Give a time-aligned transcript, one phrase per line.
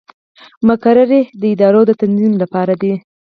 [0.67, 2.93] مقررې د ادارو د تنظیم لپاره دي